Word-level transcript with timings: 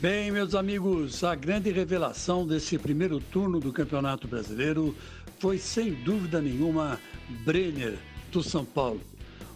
Bem, 0.00 0.30
meus 0.30 0.54
amigos, 0.54 1.24
a 1.24 1.34
grande 1.34 1.72
revelação 1.72 2.46
desse 2.46 2.78
primeiro 2.78 3.18
turno 3.18 3.58
do 3.58 3.72
Campeonato 3.72 4.28
Brasileiro 4.28 4.94
foi, 5.40 5.58
sem 5.58 5.92
dúvida 5.92 6.40
nenhuma, 6.40 7.00
Brenner, 7.44 7.98
do 8.30 8.40
São 8.40 8.64
Paulo. 8.64 9.00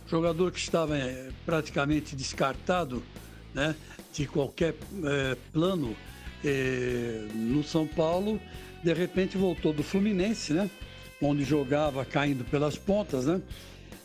Jogador 0.08 0.50
que 0.50 0.58
estava 0.58 0.98
é, 0.98 1.30
praticamente 1.46 2.16
descartado 2.16 3.04
né, 3.54 3.76
de 4.12 4.26
qualquer 4.26 4.74
é, 5.04 5.36
plano 5.52 5.94
é, 6.44 7.24
no 7.36 7.62
São 7.62 7.86
Paulo, 7.86 8.40
de 8.82 8.92
repente 8.92 9.38
voltou 9.38 9.72
do 9.72 9.84
Fluminense, 9.84 10.52
né, 10.52 10.68
onde 11.20 11.44
jogava 11.44 12.04
caindo 12.04 12.42
pelas 12.44 12.76
pontas, 12.76 13.26
né, 13.26 13.40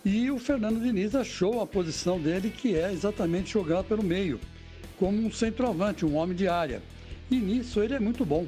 e 0.06 0.30
o 0.30 0.38
Fernando 0.38 0.80
Diniz 0.80 1.16
achou 1.16 1.64
a 1.64 1.66
posição 1.66 2.20
dele, 2.20 2.54
que 2.56 2.76
é 2.76 2.94
exatamente 2.94 3.54
jogar 3.54 3.84
pelo 3.84 4.04
meio 4.04 4.40
como 4.98 5.26
um 5.26 5.32
centroavante, 5.32 6.06
um 6.06 6.16
homem 6.16 6.36
de 6.36 6.48
área. 6.48 6.82
E 7.30 7.36
nisso 7.36 7.82
ele 7.82 7.94
é 7.94 8.00
muito 8.00 8.26
bom. 8.26 8.48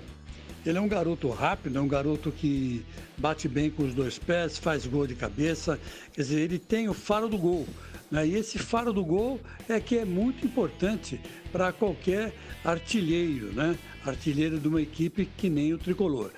Ele 0.66 0.78
é 0.78 0.82
um 0.82 0.88
garoto 0.88 1.30
rápido, 1.30 1.78
é 1.78 1.82
um 1.82 1.88
garoto 1.88 2.32
que 2.32 2.84
bate 3.18 3.48
bem 3.48 3.70
com 3.70 3.84
os 3.84 3.94
dois 3.94 4.20
pés, 4.20 4.58
faz 4.58 4.86
gol 4.86 5.08
de 5.08 5.16
cabeça. 5.16 5.80
Quer 6.14 6.22
dizer, 6.22 6.40
ele 6.42 6.60
tem 6.60 6.90
o 6.90 6.94
faro 6.94 7.30
do 7.30 7.38
gol. 7.38 7.66
Né? 8.12 8.28
E 8.28 8.36
esse 8.36 8.60
faro 8.60 8.92
do 8.92 9.04
gol 9.04 9.40
é 9.68 9.80
que 9.80 9.98
é 9.98 10.06
muito 10.06 10.46
importante 10.46 11.20
para 11.52 11.72
qualquer 11.72 12.34
artilheiro, 12.64 13.54
né? 13.54 13.78
artilheiro 14.06 14.60
de 14.60 14.68
uma 14.68 14.82
equipe 14.82 15.26
que 15.38 15.50
nem 15.50 15.74
o 15.74 15.78
tricolor. 15.78 16.32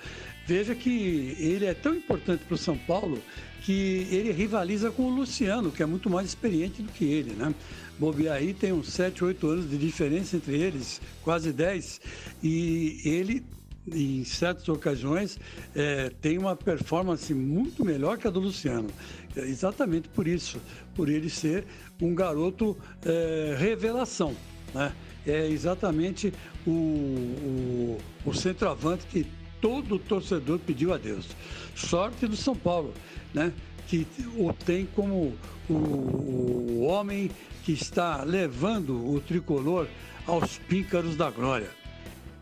Veja 0.52 0.74
que 0.74 1.34
ele 1.38 1.64
é 1.64 1.72
tão 1.72 1.94
importante 1.94 2.44
para 2.44 2.54
o 2.54 2.58
São 2.58 2.76
Paulo 2.76 3.18
que 3.62 4.06
ele 4.10 4.30
rivaliza 4.32 4.90
com 4.90 5.04
o 5.04 5.08
Luciano, 5.08 5.72
que 5.72 5.82
é 5.82 5.86
muito 5.86 6.10
mais 6.10 6.28
experiente 6.28 6.82
do 6.82 6.92
que 6.92 7.06
ele, 7.06 7.32
né? 7.32 7.54
Bobear 7.98 8.36
aí 8.36 8.52
tem 8.52 8.70
uns 8.70 8.88
7, 8.92 9.24
8 9.24 9.46
anos 9.46 9.70
de 9.70 9.78
diferença 9.78 10.36
entre 10.36 10.54
eles, 10.60 11.00
quase 11.22 11.54
10, 11.54 12.02
e 12.42 13.00
ele 13.02 13.42
em 13.90 14.22
certas 14.24 14.68
ocasiões, 14.68 15.40
é, 15.74 16.10
tem 16.20 16.36
uma 16.36 16.54
performance 16.54 17.32
muito 17.32 17.82
melhor 17.82 18.18
que 18.18 18.28
a 18.28 18.30
do 18.30 18.38
Luciano. 18.38 18.90
É 19.34 19.40
exatamente 19.40 20.10
por 20.10 20.28
isso, 20.28 20.60
por 20.94 21.08
ele 21.08 21.30
ser 21.30 21.64
um 22.00 22.14
garoto 22.14 22.76
é, 23.06 23.56
revelação. 23.58 24.36
Né? 24.74 24.92
É 25.26 25.48
exatamente 25.48 26.32
o, 26.66 26.70
o, 26.70 27.98
o 28.26 28.34
centroavante 28.34 29.06
que 29.06 29.26
todo 29.62 29.98
torcedor 29.98 30.58
pediu 30.58 30.92
a 30.92 30.98
Deus. 30.98 31.28
Sorte 31.74 32.26
do 32.26 32.36
São 32.36 32.54
Paulo, 32.54 32.92
né? 33.32 33.50
que 33.86 34.06
o 34.36 34.52
tem 34.52 34.86
como 34.86 35.34
o, 35.68 35.72
o 35.72 36.82
homem 36.82 37.30
que 37.64 37.72
está 37.72 38.24
levando 38.24 38.94
o 39.10 39.20
tricolor 39.20 39.86
aos 40.26 40.58
píncaros 40.58 41.16
da 41.16 41.30
glória. 41.30 41.70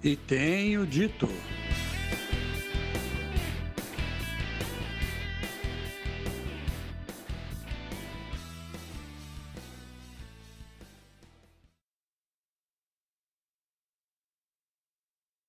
E 0.03 0.17
tenho 0.17 0.87
dito. 0.87 1.29